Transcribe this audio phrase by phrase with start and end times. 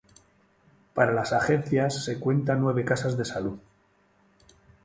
[0.95, 3.59] Para las agencias se cuenta nueve casas de salud.